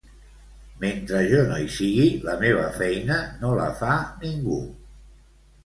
[0.83, 4.59] Mentre jo no hi sigui la meva feina no la fa ningú